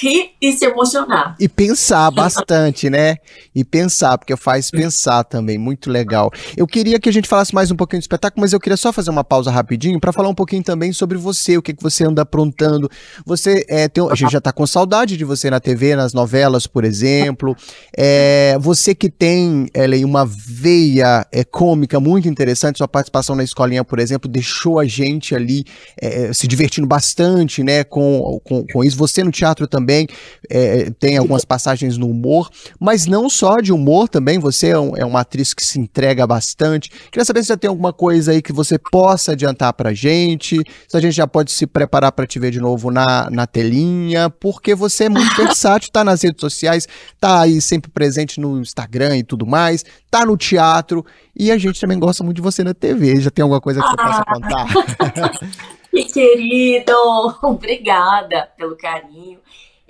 rir 0.00 0.30
e 0.40 0.52
se 0.52 0.64
emocionar. 0.64 1.36
E 1.38 1.48
pensar 1.48 2.10
bastante, 2.10 2.88
né? 2.88 3.16
E 3.54 3.64
pensar, 3.64 4.16
porque 4.16 4.34
faz 4.36 4.70
pensar 4.70 5.24
também, 5.24 5.58
muito 5.58 5.90
legal. 5.90 6.30
Eu 6.56 6.66
queria 6.66 6.98
que 6.98 7.08
a 7.08 7.12
gente 7.12 7.28
falasse 7.28 7.54
mais 7.54 7.70
um 7.70 7.76
pouquinho 7.76 8.00
do 8.00 8.02
espetáculo, 8.02 8.40
mas 8.40 8.52
eu 8.52 8.60
queria 8.60 8.76
só 8.76 8.92
fazer 8.92 9.10
uma 9.10 9.24
pausa 9.24 9.50
rapidinho 9.50 10.00
para 10.00 10.12
falar 10.12 10.28
um 10.28 10.34
pouquinho 10.34 10.62
também 10.62 10.92
sobre 10.92 11.18
você, 11.18 11.56
o 11.58 11.62
que, 11.62 11.74
que 11.74 11.82
você 11.82 12.04
anda 12.04 12.22
aprontando. 12.22 12.90
Você 13.26 13.64
é, 13.68 13.88
tem, 13.88 14.08
a 14.08 14.14
gente 14.14 14.32
já 14.32 14.40
tá 14.40 14.52
com 14.52 14.66
saudade 14.66 15.16
de 15.16 15.24
você 15.24 15.50
na 15.50 15.60
TV, 15.60 15.94
nas 15.94 16.14
novelas, 16.14 16.66
por 16.66 16.84
exemplo. 16.84 17.54
É, 17.96 18.56
você 18.60 18.94
que 18.94 19.10
tem, 19.10 19.68
Ellen, 19.74 20.04
uma 20.04 20.24
veia 20.24 21.26
é, 21.30 21.44
cômica 21.44 22.00
muito 22.00 22.28
interessante, 22.28 22.78
sua 22.78 22.88
participação 22.88 23.36
na 23.36 23.44
escolinha, 23.44 23.84
por 23.84 23.98
exemplo, 23.98 24.30
deixou 24.30 24.78
a 24.78 24.86
gente 24.86 25.34
ali 25.34 25.64
é, 26.00 26.32
se 26.32 26.48
divertindo 26.48 26.86
bastante, 26.86 27.62
né, 27.62 27.84
com, 27.84 28.40
com, 28.44 28.64
com 28.66 28.84
isso. 28.84 28.96
Você 28.96 29.22
no 29.22 29.30
teatro 29.30 29.66
também 29.66 29.81
também 29.82 30.06
é, 30.48 30.90
tem 30.90 31.16
algumas 31.16 31.44
passagens 31.44 31.98
no 31.98 32.08
humor, 32.08 32.48
mas 32.78 33.06
não 33.06 33.28
só 33.28 33.60
de 33.60 33.72
humor 33.72 34.08
também, 34.08 34.38
você 34.38 34.68
é, 34.68 34.78
um, 34.78 34.96
é, 34.96 35.04
uma 35.04 35.20
atriz 35.20 35.52
que 35.52 35.64
se 35.64 35.78
entrega 35.80 36.24
bastante. 36.26 36.90
Queria 37.10 37.24
saber 37.24 37.42
se 37.42 37.48
já 37.48 37.56
tem 37.56 37.68
alguma 37.68 37.92
coisa 37.92 38.30
aí 38.30 38.40
que 38.40 38.52
você 38.52 38.78
possa 38.78 39.32
adiantar 39.32 39.72
pra 39.72 39.92
gente, 39.92 40.62
se 40.86 40.96
a 40.96 41.00
gente 41.00 41.14
já 41.14 41.26
pode 41.26 41.50
se 41.50 41.66
preparar 41.66 42.12
para 42.12 42.26
te 42.26 42.38
ver 42.38 42.52
de 42.52 42.60
novo 42.60 42.90
na, 42.90 43.28
na 43.28 43.46
telinha, 43.46 44.30
porque 44.30 44.74
você 44.74 45.04
é 45.04 45.08
muito 45.08 45.34
versátil, 45.36 45.90
tá 45.90 46.04
nas 46.04 46.22
redes 46.22 46.40
sociais, 46.40 46.86
tá 47.18 47.40
aí 47.40 47.60
sempre 47.60 47.90
presente 47.90 48.40
no 48.40 48.60
Instagram 48.60 49.16
e 49.16 49.24
tudo 49.24 49.44
mais, 49.44 49.84
tá 50.10 50.24
no 50.24 50.36
teatro, 50.36 51.04
e 51.36 51.50
a 51.50 51.58
gente 51.58 51.80
também 51.80 51.98
gosta 51.98 52.22
muito 52.22 52.36
de 52.36 52.42
você 52.42 52.62
na 52.62 52.74
TV. 52.74 53.20
Já 53.20 53.30
tem 53.30 53.42
alguma 53.42 53.60
coisa 53.60 53.80
que 53.80 53.88
você 53.88 53.96
ah, 53.98 54.06
possa 54.06 54.24
contar? 54.24 55.40
que 55.90 56.04
querido! 56.04 56.94
Obrigada 57.42 58.48
pelo 58.56 58.76
carinho. 58.76 59.40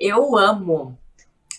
Eu 0.02 0.36
amo 0.36 0.98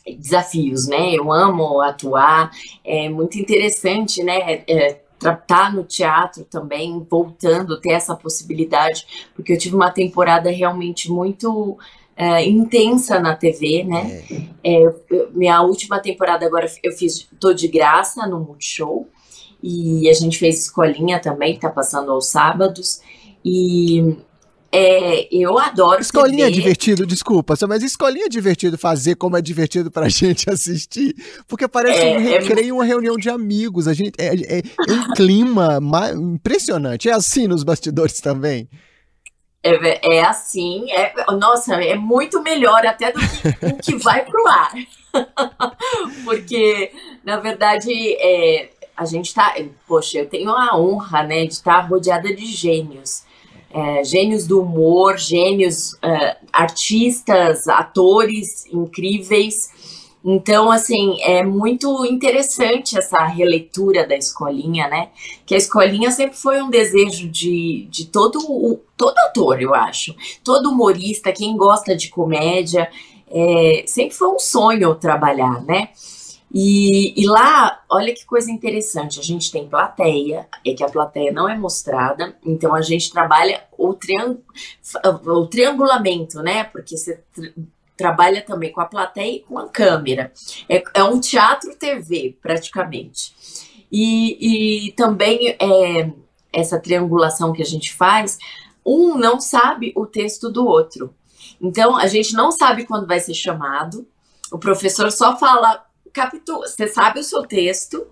desafios, 0.06 0.88
né? 0.88 1.14
Eu 1.14 1.32
amo 1.32 1.80
atuar. 1.82 2.52
É 2.84 3.08
muito 3.08 3.40
interessante, 3.40 4.22
né? 4.22 4.64
É, 4.68 5.02
estar 5.22 5.74
no 5.74 5.86
teatro 5.86 6.44
também, 6.44 7.06
voltando, 7.10 7.80
ter 7.80 7.92
essa 7.92 8.14
possibilidade, 8.14 9.30
porque 9.34 9.54
eu 9.54 9.58
tive 9.58 9.74
uma 9.74 9.90
temporada 9.90 10.50
realmente 10.50 11.10
muito 11.10 11.78
é, 12.16 12.46
intensa 12.46 13.20
na 13.20 13.36
TV, 13.36 13.86
né? 13.86 14.24
É. 14.64 14.86
É, 14.86 14.94
minha 15.32 15.62
última 15.62 16.00
temporada 16.00 16.46
agora 16.46 16.70
eu 16.84 16.92
fiz 16.92 17.28
Tô 17.40 17.54
de 17.54 17.68
Graça 17.70 18.28
no 18.28 18.40
Multishow, 18.40 19.08
e 19.62 20.10
a 20.10 20.14
gente 20.14 20.38
fez 20.38 20.64
escolinha 20.64 21.22
também, 21.22 21.54
que 21.54 21.62
tá 21.62 21.70
passando 21.70 22.12
aos 22.12 22.28
sábados, 22.28 23.00
e 23.46 24.18
é, 24.76 25.28
eu 25.32 25.60
adoro 25.60 26.02
Escolinha 26.02 26.48
TV. 26.48 26.50
é 26.50 26.52
divertido, 26.52 27.06
desculpa, 27.06 27.54
mas 27.68 27.84
escolinha 27.84 28.26
é 28.26 28.30
divertido 28.30 28.76
fazer 28.76 29.14
como 29.14 29.38
é 29.38 29.42
divertido 29.42 29.92
pra 29.92 30.10
gente 30.10 30.50
assistir, 30.50 31.16
porque 31.48 31.68
parece 31.68 32.02
é, 32.02 32.18
um 32.18 32.20
recreio, 32.20 32.70
é... 32.70 32.74
uma 32.74 32.84
reunião 32.84 33.16
de 33.16 33.30
amigos, 33.30 33.88
a 33.88 33.94
gente, 33.94 34.14
é, 34.18 34.34
é, 34.34 34.58
é 34.60 34.92
um 34.92 35.14
clima 35.14 35.80
impressionante, 36.12 37.08
é 37.08 37.14
assim 37.14 37.46
nos 37.46 37.64
bastidores 37.64 38.20
também. 38.20 38.68
É, 39.62 40.18
é 40.18 40.26
assim, 40.26 40.92
é, 40.92 41.14
nossa, 41.34 41.76
é 41.76 41.94
muito 41.96 42.42
melhor 42.42 42.84
até 42.84 43.12
do 43.12 43.20
que 43.20 43.66
o 43.66 43.78
que 43.78 43.96
vai 43.98 44.26
pro 44.26 44.48
ar. 44.48 44.74
Porque, 46.26 46.92
na 47.24 47.40
verdade, 47.40 47.92
é, 48.20 48.72
a 48.98 49.06
gente 49.06 49.34
tá. 49.34 49.56
Poxa, 49.88 50.18
eu 50.18 50.28
tenho 50.28 50.50
a 50.50 50.76
honra, 50.78 51.24
né, 51.24 51.46
de 51.46 51.54
estar 51.54 51.80
rodeada 51.82 52.36
de 52.36 52.46
gênios 52.48 53.24
é, 53.74 54.04
gênios 54.04 54.46
do 54.46 54.62
humor, 54.62 55.18
gênios, 55.18 55.98
é, 56.02 56.38
artistas, 56.52 57.68
atores 57.68 58.66
incríveis. 58.68 59.70
Então, 60.24 60.72
assim, 60.72 61.22
é 61.22 61.44
muito 61.44 62.06
interessante 62.06 62.98
essa 62.98 63.26
releitura 63.26 64.08
da 64.08 64.16
escolinha, 64.16 64.88
né? 64.88 65.10
Que 65.46 65.56
a 65.56 65.58
escolinha 65.58 66.12
sempre 66.12 66.38
foi 66.38 66.62
um 66.62 66.70
desejo 66.70 67.28
de, 67.28 67.88
de 67.90 68.06
todo, 68.06 68.80
todo 68.96 69.18
ator, 69.18 69.62
eu 69.62 69.74
acho. 69.74 70.16
Todo 70.44 70.70
humorista, 70.70 71.34
quem 71.34 71.58
gosta 71.58 71.94
de 71.94 72.10
comédia, 72.10 72.90
é, 73.30 73.84
sempre 73.86 74.16
foi 74.16 74.30
um 74.30 74.40
sonho 74.40 74.96
trabalhar, 74.96 75.62
né? 75.66 75.90
E, 76.54 77.20
e, 77.20 77.26
lá, 77.28 77.82
olha 77.90 78.14
que 78.14 78.26
coisa 78.26 78.52
interessante, 78.52 79.20
a 79.20 79.24
gente 79.24 79.52
tem 79.52 79.68
plateia, 79.68 80.48
é 80.64 80.74
que 80.74 80.84
a 80.84 80.90
plateia 80.90 81.32
não 81.32 81.50
é 81.50 81.58
mostrada, 81.58 82.38
então 82.46 82.76
a 82.76 82.82
gente 82.82 83.12
trabalha 83.12 83.64
o, 83.76 83.94
triang 83.96 84.40
o 85.26 85.48
triangulamento, 85.48 86.44
né? 86.44 86.64
Porque 86.66 86.96
você 86.96 87.24
trabalha 87.98 88.44
também 88.44 88.72
com 88.72 88.82
a 88.82 88.86
plateia 88.86 89.38
e 89.38 89.40
com 89.40 89.58
a 89.58 89.68
câmera. 89.68 90.32
É, 90.70 90.84
é 90.94 91.04
um 91.04 91.20
teatro 91.20 91.76
TV, 91.76 92.38
praticamente. 92.40 93.34
E, 93.92 94.88
e 94.88 94.92
também 94.92 95.56
é, 95.60 96.12
essa 96.52 96.80
triangulação 96.80 97.52
que 97.52 97.64
a 97.64 97.66
gente 97.66 97.94
faz, 97.94 98.38
um 98.86 99.18
não 99.18 99.40
sabe 99.40 99.92
o 99.96 100.06
texto 100.06 100.52
do 100.52 100.68
outro. 100.68 101.16
Então, 101.60 101.98
a 101.98 102.06
gente 102.06 102.34
não 102.34 102.52
sabe 102.52 102.86
quando 102.86 103.08
vai 103.08 103.20
ser 103.20 103.34
chamado, 103.34 104.08
o 104.52 104.60
professor 104.60 105.12
só 105.12 105.38
fala 105.38 105.84
captou, 106.14 106.60
você 106.60 106.88
sabe 106.88 107.20
o 107.20 107.24
seu 107.24 107.44
texto 107.44 108.08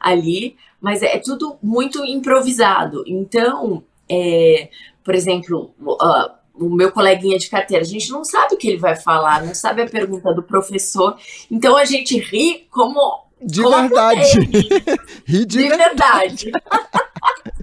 ali, 0.00 0.56
mas 0.80 1.02
é, 1.02 1.18
tudo 1.18 1.58
muito 1.62 2.04
improvisado. 2.04 3.04
Então, 3.06 3.84
é, 4.10 4.68
por 5.04 5.14
exemplo, 5.14 5.74
uh, 5.80 6.30
o 6.54 6.68
meu 6.68 6.90
coleguinha 6.92 7.38
de 7.38 7.48
carteira, 7.48 7.82
a 7.82 7.86
gente 7.86 8.10
não 8.10 8.24
sabe 8.24 8.54
o 8.54 8.58
que 8.58 8.68
ele 8.68 8.78
vai 8.78 8.96
falar, 8.96 9.44
não 9.44 9.54
sabe 9.54 9.82
a 9.82 9.88
pergunta 9.88 10.32
do 10.32 10.42
professor, 10.42 11.16
então 11.50 11.76
a 11.76 11.84
gente 11.84 12.18
ri 12.18 12.66
como. 12.70 13.24
De 13.40 13.62
como 13.62 13.76
verdade. 13.76 14.40
ri 15.26 15.44
de, 15.44 15.46
de 15.46 15.68
verdade. 15.68 16.50
verdade. 16.50 16.52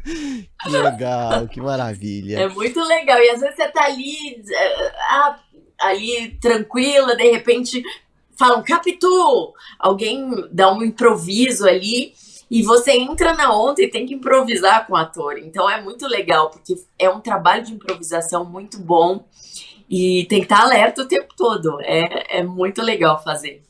que 0.64 0.70
legal, 0.70 1.48
que 1.48 1.62
maravilha. 1.62 2.40
É 2.40 2.48
muito 2.50 2.80
legal. 2.84 3.18
E 3.20 3.30
às 3.30 3.40
vezes 3.40 3.56
você 3.56 3.68
tá 3.70 3.86
ali, 3.86 4.44
ah, 5.10 5.40
ali 5.80 6.38
tranquila, 6.40 7.16
de 7.16 7.32
repente 7.32 7.84
falam 8.42 8.64
Capitu, 8.64 9.54
alguém 9.78 10.48
dá 10.52 10.74
um 10.74 10.84
improviso 10.84 11.68
ali 11.68 12.14
e 12.50 12.64
você 12.64 12.94
entra 12.94 13.36
na 13.36 13.54
onda 13.56 13.84
e 13.84 13.88
tem 13.88 14.04
que 14.04 14.16
improvisar 14.16 14.88
com 14.88 14.94
o 14.94 14.98
ator. 14.98 15.38
Então 15.38 15.70
é 15.70 15.80
muito 15.80 16.08
legal, 16.08 16.50
porque 16.50 16.74
é 16.98 17.08
um 17.08 17.20
trabalho 17.20 17.64
de 17.64 17.72
improvisação 17.72 18.44
muito 18.44 18.80
bom 18.80 19.24
e 19.88 20.26
tem 20.26 20.40
que 20.40 20.46
estar 20.46 20.62
alerta 20.64 21.04
o 21.04 21.08
tempo 21.08 21.36
todo. 21.38 21.80
É, 21.82 22.40
é 22.40 22.44
muito 22.44 22.82
legal 22.82 23.22
fazer. 23.24 23.62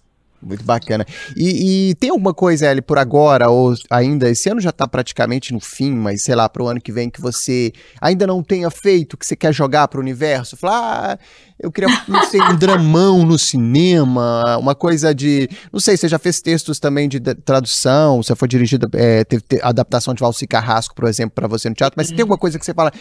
Muito 0.41 0.63
bacana. 0.63 1.05
E, 1.35 1.89
e, 1.91 1.95
tem 1.95 2.09
alguma 2.09 2.33
coisa, 2.33 2.71
Eli, 2.71 2.81
por 2.81 2.97
agora, 2.97 3.49
ou 3.49 3.75
ainda, 3.89 4.27
esse 4.27 4.49
ano 4.49 4.59
já 4.59 4.71
está 4.71 4.87
praticamente 4.87 5.53
no 5.53 5.59
fim, 5.59 5.91
mas 5.91 6.23
sei 6.23 6.33
lá, 6.33 6.49
para 6.49 6.63
o 6.63 6.67
ano 6.67 6.81
que 6.81 6.91
vem, 6.91 7.11
que 7.11 7.21
você 7.21 7.71
ainda 8.01 8.25
não 8.25 8.41
tenha 8.41 8.69
feito, 8.71 9.17
que 9.17 9.25
você 9.25 9.35
quer 9.35 9.53
jogar 9.53 9.87
para 9.87 9.99
o 9.99 10.01
universo? 10.01 10.57
Falar, 10.57 11.11
ah, 11.11 11.19
eu 11.59 11.71
queria, 11.71 11.89
não 12.07 12.23
sei, 12.25 12.41
um 12.41 12.55
dramão 12.55 13.23
no 13.23 13.37
cinema, 13.37 14.57
uma 14.57 14.73
coisa 14.73 15.13
de. 15.13 15.47
Não 15.71 15.79
sei, 15.79 15.95
você 15.95 16.07
já 16.07 16.17
fez 16.17 16.41
textos 16.41 16.79
também 16.79 17.07
de 17.07 17.19
tradução, 17.19 18.23
você 18.23 18.35
foi 18.35 18.47
dirigido, 18.47 18.89
é, 18.93 19.23
teve, 19.23 19.43
adaptação 19.61 20.15
de 20.15 20.21
Valci 20.21 20.47
Carrasco, 20.47 20.95
por 20.95 21.07
exemplo, 21.07 21.35
para 21.35 21.47
você 21.47 21.69
no 21.69 21.75
teatro, 21.75 21.95
mas 21.95 22.09
uhum. 22.09 22.15
tem 22.15 22.23
alguma 22.23 22.37
coisa 22.37 22.57
que 22.57 22.65
você 22.65 22.73
fala. 22.73 22.91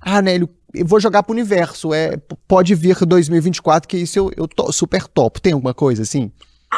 Ah, 0.00 0.20
Nélio, 0.20 0.48
eu 0.74 0.86
vou 0.86 1.00
jogar 1.00 1.22
pro 1.22 1.32
universo. 1.32 1.92
É, 1.92 2.16
pode 2.46 2.74
vir 2.74 2.96
2024, 2.96 3.88
que 3.88 3.96
isso 3.96 4.18
eu, 4.18 4.30
eu 4.36 4.48
to, 4.48 4.70
super 4.72 5.06
top. 5.06 5.40
Tem 5.40 5.52
alguma 5.52 5.74
coisa 5.74 6.02
assim? 6.02 6.30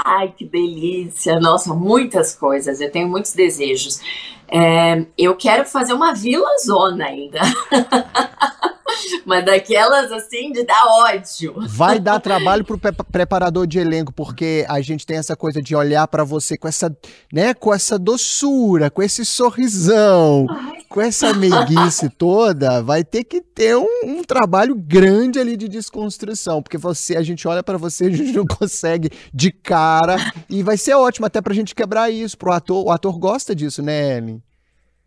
Ai, 0.05 0.33
que 0.37 0.45
delícia! 0.45 1.39
Nossa, 1.41 1.75
muitas 1.75 2.35
coisas. 2.35 2.81
Eu 2.81 2.91
tenho 2.91 3.09
muitos 3.09 3.33
desejos. 3.33 4.01
É, 4.49 5.05
eu 5.17 5.37
quero 5.37 5.65
fazer 5.65 5.93
uma 5.93 6.15
vila 6.15 6.49
zona 6.65 7.07
ainda. 7.07 7.41
Mas 9.25 9.45
daquelas 9.45 10.11
assim 10.13 10.53
de 10.53 10.65
dar 10.65 10.87
ódio. 10.87 11.55
Vai 11.69 11.99
dar 11.99 12.21
trabalho 12.21 12.65
pro 12.65 12.79
pre 12.79 12.93
preparador 12.93 13.67
de 13.67 13.79
elenco, 13.79 14.13
porque 14.13 14.65
a 14.69 14.81
gente 14.81 15.07
tem 15.07 15.17
essa 15.17 15.37
coisa 15.37 15.61
de 15.61 15.75
olhar 15.75 16.07
para 16.09 16.25
você 16.25 16.57
com 16.57 16.69
essa, 16.69 16.95
né, 17.33 17.55
com 17.55 17.73
essa 17.73 17.99
doçura, 17.99 18.91
com 18.91 19.03
esse 19.03 19.25
sorrisão, 19.25 20.47
Ai. 20.49 20.83
com 20.89 21.01
essa 21.01 21.33
meiguice 21.35 22.09
toda, 22.17 22.83
vai 22.83 23.05
ter 23.05 23.25
que 23.25 23.41
ter 23.41 23.77
um, 23.77 23.87
um, 24.05 24.23
trabalho 24.23 24.75
grande 24.75 25.39
ali 25.39 25.57
de 25.57 25.69
desconstrução, 25.69 26.63
porque 26.63 26.79
você, 26.79 27.17
a 27.17 27.23
gente 27.23 27.47
olha 27.47 27.63
para 27.63 27.79
você, 27.79 28.07
a 28.07 28.11
gente 28.11 28.33
não 28.33 28.47
consegue 28.47 29.11
de 29.33 29.51
cara 29.51 30.17
e 30.49 30.63
vai 30.63 30.77
ser 30.77 30.95
ótimo 30.95 31.27
até 31.27 31.41
pra 31.41 31.55
gente 31.55 31.75
quebrar 31.75 32.11
isso 32.11 32.37
pro 32.37 32.53
ator. 32.53 32.85
O 32.85 32.91
ator 32.91 33.19
gosta 33.19 33.55
disso, 33.55 33.83
né, 33.83 34.17
Ellen? 34.19 34.43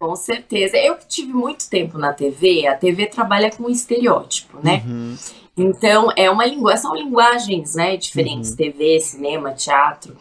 Com 0.02 0.16
certeza. 0.16 0.76
Eu 0.78 0.96
que 0.96 1.08
tive 1.08 1.32
muito 1.32 1.70
tempo 1.70 1.96
na 1.96 2.12
TV, 2.12 2.66
a 2.66 2.76
TV 2.76 3.06
trabalha 3.06 3.52
com 3.52 3.70
estereótipo, 3.70 4.58
né? 4.64 4.82
Uhum. 4.84 5.16
Então, 5.56 6.12
é 6.16 6.28
uma 6.28 6.44
linguagem, 6.44 6.82
são 6.82 6.96
linguagens, 6.96 7.76
né, 7.76 7.96
diferentes, 7.98 8.50
uhum. 8.50 8.56
TV, 8.56 9.00
cinema, 9.00 9.52
teatro. 9.52 10.18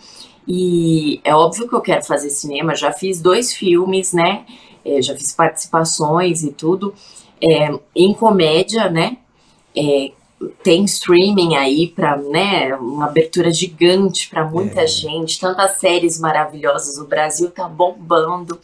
E 0.47 1.19
é 1.25 1.35
óbvio 1.35 1.67
que 1.67 1.75
eu 1.75 1.81
quero 1.81 2.05
fazer 2.05 2.29
cinema, 2.29 2.75
já 2.75 2.93
fiz 2.93 3.23
dois 3.23 3.55
filmes, 3.55 4.13
né? 4.13 4.45
É, 4.85 5.01
já 5.01 5.17
fiz 5.17 5.33
participações 5.33 6.43
e 6.43 6.53
tudo. 6.53 6.93
É, 7.43 7.73
em 7.97 8.13
comédia, 8.13 8.91
né? 8.91 9.17
É, 9.75 10.13
tem 10.63 10.85
streaming 10.85 11.57
aí 11.57 11.89
para 11.89 12.19
né, 12.19 12.75
uma 12.75 13.07
abertura 13.07 13.51
gigante 13.51 14.29
para 14.29 14.45
muita 14.45 14.83
é. 14.83 14.87
gente, 14.87 15.41
tantas 15.41 15.79
séries 15.79 16.21
maravilhosas, 16.21 16.99
o 16.99 17.07
Brasil 17.07 17.51
tá 17.51 17.67
bombando 17.67 18.59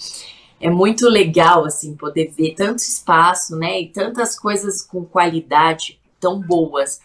é 0.61 0.71
muito 0.71 1.09
legal 1.09 1.65
assim 1.65 1.95
poder 1.95 2.33
ver 2.37 2.55
tanto 2.55 2.79
espaço, 2.79 3.57
né, 3.57 3.81
e 3.81 3.89
tantas 3.89 4.39
coisas 4.39 4.83
com 4.83 5.05
qualidade 5.05 6.01
tão 6.21 6.41
boas. 6.41 7.01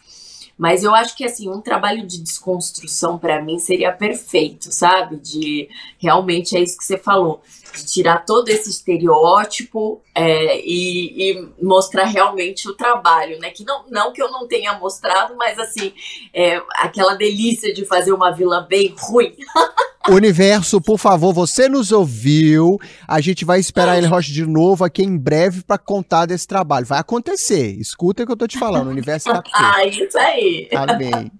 Mas 0.62 0.84
eu 0.84 0.94
acho 0.94 1.18
que 1.18 1.26
assim, 1.26 1.50
um 1.50 1.60
trabalho 1.60 2.06
de 2.06 2.22
desconstrução 2.22 3.18
para 3.18 3.42
mim 3.42 3.58
seria 3.58 3.92
perfeito, 3.92 4.72
sabe? 4.72 5.16
De 5.16 5.68
realmente 5.98 6.56
é 6.56 6.62
isso 6.62 6.78
que 6.78 6.86
você 6.86 7.00
falou, 7.00 7.42
de 7.76 7.84
tirar 7.84 8.26
todo 8.26 8.48
esse 8.48 8.70
estereótipo 8.70 10.00
é, 10.14 10.62
e, 10.64 11.32
e, 11.32 11.50
mostrar 11.60 12.04
realmente 12.04 12.70
o 12.70 12.76
trabalho, 12.76 13.40
né? 13.40 13.50
Que 13.50 13.66
não, 13.66 13.86
não 13.90 14.14
que 14.14 14.22
eu 14.22 14.30
não 14.30 14.48
tenha 14.48 14.78
mostrado, 14.78 15.36
mas 15.36 15.58
assim, 15.58 15.94
é, 16.32 16.62
aquela 16.76 17.16
delícia 17.16 17.74
de 17.74 17.84
fazer 17.84 18.14
uma 18.14 18.30
vila 18.30 18.62
bem 18.62 18.94
ruim. 19.00 19.36
Universo, 20.10 20.82
por 20.82 20.98
favor, 20.98 21.34
você 21.34 21.70
nos 21.70 21.92
ouviu. 21.92 22.80
A 23.08 23.22
gente 23.22 23.46
vai 23.46 23.60
esperar 23.60 23.98
ele 23.98 24.08
Rocha 24.08 24.32
de 24.32 24.46
novo 24.46 24.84
aqui 24.84 25.04
em 25.04 25.18
breve 25.18 25.62
para 25.62 25.78
contar 25.78 26.26
desse 26.26 26.48
trabalho. 26.48 26.86
Vai 26.86 27.00
acontecer. 27.00 27.76
Escuta 27.80 28.24
o 28.24 28.26
que 28.26 28.32
eu 28.32 28.38
tô 28.38 28.48
te 28.48 28.58
falando. 28.58 28.88
O 28.88 28.92
universo 28.92 29.30
tá 29.30 29.40
aqui. 29.40 29.52
Ah, 29.54 29.86
isso 29.86 30.18
aí. 30.18 30.68
Amém. 30.76 31.32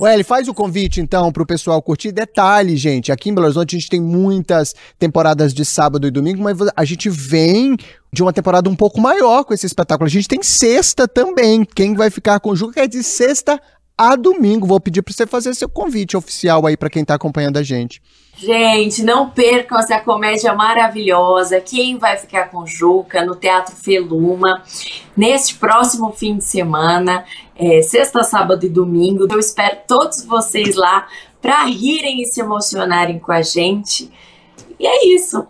Ué, 0.00 0.14
ele 0.14 0.24
faz 0.24 0.48
o 0.48 0.54
convite, 0.54 1.00
então, 1.00 1.30
pro 1.30 1.44
pessoal 1.44 1.82
curtir. 1.82 2.12
Detalhe, 2.12 2.76
gente, 2.76 3.12
aqui 3.12 3.28
em 3.28 3.34
Belo 3.34 3.46
Horizonte 3.46 3.76
a 3.76 3.78
gente 3.78 3.90
tem 3.90 4.00
muitas 4.00 4.74
temporadas 4.98 5.52
de 5.52 5.64
sábado 5.64 6.06
e 6.06 6.10
domingo, 6.10 6.42
mas 6.42 6.56
a 6.74 6.84
gente 6.84 7.10
vem 7.10 7.76
de 8.12 8.22
uma 8.22 8.32
temporada 8.32 8.70
um 8.70 8.76
pouco 8.76 9.00
maior 9.00 9.44
com 9.44 9.52
esse 9.52 9.66
espetáculo. 9.66 10.06
A 10.06 10.10
gente 10.10 10.28
tem 10.28 10.42
sexta 10.42 11.06
também. 11.06 11.64
Quem 11.64 11.94
vai 11.94 12.08
ficar 12.08 12.40
com 12.40 12.50
o 12.50 12.56
Juca 12.56 12.82
é 12.82 12.86
de 12.86 13.02
sexta 13.02 13.60
a 13.98 14.14
domingo. 14.14 14.66
Vou 14.66 14.78
pedir 14.78 15.02
para 15.02 15.12
você 15.12 15.26
fazer 15.26 15.52
seu 15.54 15.68
convite 15.68 16.16
oficial 16.16 16.64
aí 16.64 16.76
para 16.76 16.88
quem 16.88 17.02
está 17.02 17.14
acompanhando 17.14 17.56
a 17.56 17.62
gente. 17.64 18.00
Gente, 18.36 19.02
não 19.02 19.30
percam 19.30 19.76
essa 19.80 19.98
comédia 19.98 20.54
maravilhosa. 20.54 21.60
Quem 21.60 21.98
vai 21.98 22.16
ficar 22.16 22.50
com 22.50 22.64
Juca 22.64 23.24
no 23.24 23.34
Teatro 23.34 23.74
Feluma 23.74 24.62
neste 25.16 25.56
próximo 25.56 26.12
fim 26.12 26.38
de 26.38 26.44
semana, 26.44 27.24
é, 27.56 27.82
sexta, 27.82 28.22
sábado 28.22 28.64
e 28.64 28.68
domingo. 28.68 29.26
Eu 29.28 29.40
espero 29.40 29.78
todos 29.88 30.24
vocês 30.24 30.76
lá 30.76 31.08
para 31.42 31.64
rirem 31.64 32.22
e 32.22 32.26
se 32.26 32.40
emocionarem 32.40 33.18
com 33.18 33.32
a 33.32 33.42
gente. 33.42 34.08
E 34.78 34.86
é 34.86 35.06
isso. 35.08 35.44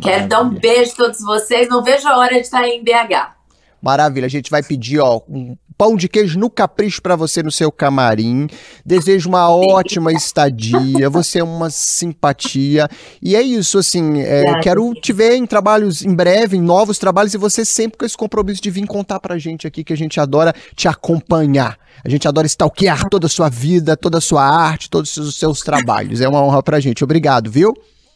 Quero 0.00 0.28
dar 0.28 0.42
um 0.42 0.50
beijo 0.50 0.92
a 0.92 0.96
todos 0.96 1.20
vocês. 1.20 1.68
Não 1.68 1.82
vejo 1.82 2.06
a 2.06 2.16
hora 2.16 2.34
de 2.34 2.42
estar 2.42 2.64
em 2.64 2.82
BH. 2.82 3.34
Maravilha, 3.82 4.26
a 4.26 4.30
gente 4.30 4.50
vai 4.50 4.62
pedir 4.62 5.00
ó, 5.00 5.20
um 5.28 5.56
pão 5.80 5.96
de 5.96 6.10
queijo 6.10 6.38
no 6.38 6.50
capricho 6.50 7.00
para 7.00 7.16
você 7.16 7.42
no 7.42 7.50
seu 7.50 7.72
camarim. 7.72 8.46
Desejo 8.84 9.30
uma 9.30 9.48
ótima 9.48 10.12
estadia, 10.12 11.08
você 11.08 11.38
é 11.38 11.42
uma 11.42 11.70
simpatia. 11.70 12.86
E 13.22 13.34
é 13.34 13.40
isso, 13.40 13.78
assim, 13.78 14.20
é, 14.20 14.60
quero 14.60 14.92
te 14.92 15.10
ver 15.10 15.36
em 15.36 15.46
trabalhos 15.46 16.04
em 16.04 16.14
breve, 16.14 16.58
em 16.58 16.60
novos 16.60 16.98
trabalhos, 16.98 17.32
e 17.32 17.38
você 17.38 17.64
sempre 17.64 17.96
com 17.96 18.04
esse 18.04 18.14
compromisso 18.14 18.60
de 18.60 18.70
vir 18.70 18.86
contar 18.86 19.20
pra 19.20 19.38
gente 19.38 19.66
aqui, 19.66 19.82
que 19.82 19.94
a 19.94 19.96
gente 19.96 20.20
adora 20.20 20.54
te 20.76 20.86
acompanhar. 20.86 21.78
A 22.04 22.10
gente 22.10 22.28
adora 22.28 22.46
stalkear 22.46 23.08
toda 23.08 23.24
a 23.24 23.30
sua 23.30 23.48
vida, 23.48 23.96
toda 23.96 24.18
a 24.18 24.20
sua 24.20 24.44
arte, 24.44 24.90
todos 24.90 25.16
os 25.16 25.36
seus 25.36 25.60
trabalhos. 25.60 26.20
É 26.20 26.28
uma 26.28 26.42
honra 26.42 26.62
pra 26.62 26.78
gente. 26.78 27.02
Obrigado, 27.02 27.50
viu? 27.50 27.72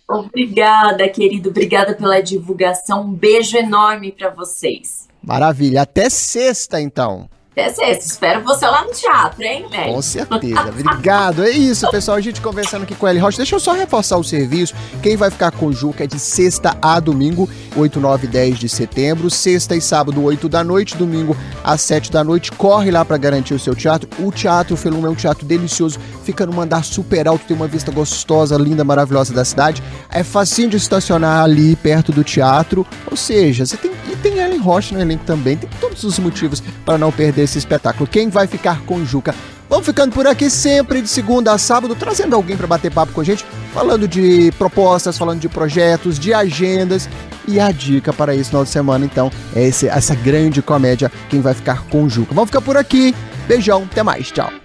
Obrigada, 0.06 1.08
querido. 1.08 1.48
Obrigada 1.48 1.94
pela 1.94 2.20
divulgação. 2.20 3.04
Um 3.04 3.14
beijo 3.14 3.56
enorme 3.56 4.12
para 4.12 4.28
vocês. 4.28 5.08
Maravilha. 5.22 5.80
Até 5.80 6.10
sexta, 6.10 6.78
então. 6.78 7.26
Até 7.56 7.72
sexta. 7.72 8.04
Espero 8.04 8.42
você 8.42 8.66
lá 8.66 8.84
no 8.84 8.90
teatro, 8.90 9.40
hein, 9.44 9.66
velho? 9.70 9.94
Com 9.94 10.02
certeza. 10.02 10.68
Obrigado. 10.68 11.44
É 11.44 11.50
isso, 11.50 11.88
pessoal. 11.88 12.16
A 12.16 12.20
gente 12.20 12.40
conversando 12.40 12.82
aqui 12.82 12.96
com 12.96 13.06
a 13.06 13.10
Eli 13.10 13.20
Rocha. 13.20 13.36
Deixa 13.36 13.54
eu 13.54 13.60
só 13.60 13.72
reforçar 13.72 14.16
o 14.16 14.24
serviço. 14.24 14.74
Quem 15.00 15.16
vai 15.16 15.30
ficar 15.30 15.52
com 15.52 15.66
o 15.66 15.72
Juca 15.72 16.02
é 16.02 16.06
de 16.08 16.18
sexta 16.18 16.76
a 16.82 16.98
domingo, 16.98 17.48
8, 17.76 18.00
9 18.00 18.26
e 18.26 18.30
10 18.30 18.58
de 18.58 18.68
setembro. 18.68 19.30
Sexta 19.30 19.76
e 19.76 19.80
sábado, 19.80 20.20
8 20.20 20.48
da 20.48 20.64
noite. 20.64 20.96
Domingo, 20.96 21.36
às 21.62 21.80
7 21.82 22.10
da 22.10 22.24
noite. 22.24 22.50
Corre 22.50 22.90
lá 22.90 23.04
para 23.04 23.16
garantir 23.16 23.54
o 23.54 23.58
seu 23.58 23.76
teatro. 23.76 24.08
O 24.18 24.32
Teatro 24.32 24.76
Feluma 24.76 25.06
é 25.06 25.10
um 25.12 25.14
teatro 25.14 25.46
delicioso. 25.46 26.00
Fica 26.24 26.44
num 26.44 26.60
andar 26.60 26.82
super 26.82 27.28
alto. 27.28 27.46
Tem 27.46 27.56
uma 27.56 27.68
vista 27.68 27.92
gostosa, 27.92 28.56
linda, 28.56 28.82
maravilhosa 28.82 29.32
da 29.32 29.44
cidade. 29.44 29.80
É 30.10 30.24
facinho 30.24 30.70
de 30.70 30.76
estacionar 30.76 31.44
ali 31.44 31.76
perto 31.76 32.10
do 32.10 32.24
teatro. 32.24 32.84
Ou 33.08 33.16
seja, 33.16 33.64
você 33.64 33.76
tem. 33.76 33.94
Tem 34.22 34.40
Ellen 34.54 34.60
Rocha 34.60 34.94
no 34.94 35.00
elenco 35.00 35.24
também. 35.24 35.56
Tem 35.56 35.68
todos 35.80 36.04
os 36.04 36.18
motivos 36.18 36.62
para 36.84 36.96
não 36.96 37.10
perder 37.10 37.42
esse 37.42 37.58
espetáculo. 37.58 38.06
Quem 38.06 38.28
vai 38.28 38.46
ficar 38.46 38.80
com 38.82 39.04
Juca? 39.04 39.34
Vamos 39.68 39.86
ficando 39.86 40.12
por 40.12 40.26
aqui 40.26 40.48
sempre 40.50 41.02
de 41.02 41.08
segunda 41.08 41.52
a 41.52 41.58
sábado, 41.58 41.94
trazendo 41.94 42.36
alguém 42.36 42.56
para 42.56 42.66
bater 42.66 42.92
papo 42.92 43.12
com 43.12 43.22
a 43.22 43.24
gente, 43.24 43.44
falando 43.72 44.06
de 44.06 44.52
propostas, 44.58 45.16
falando 45.16 45.40
de 45.40 45.48
projetos, 45.48 46.18
de 46.18 46.32
agendas. 46.32 47.08
E 47.48 47.58
a 47.58 47.70
dica 47.72 48.12
para 48.12 48.34
esse 48.34 48.50
final 48.50 48.64
de 48.64 48.70
semana, 48.70 49.04
então, 49.04 49.30
é 49.54 49.66
esse, 49.66 49.88
essa 49.88 50.14
grande 50.14 50.62
comédia 50.62 51.10
Quem 51.28 51.40
vai 51.40 51.54
ficar 51.54 51.82
com 51.88 52.08
Juca. 52.08 52.34
Vamos 52.34 52.50
ficar 52.50 52.60
por 52.60 52.76
aqui. 52.76 53.14
Beijão, 53.48 53.86
até 53.90 54.02
mais, 54.02 54.30
tchau. 54.30 54.63